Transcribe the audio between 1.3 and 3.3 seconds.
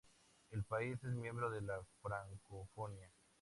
de la Francofonía.